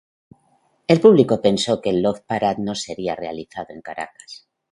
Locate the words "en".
3.69-3.81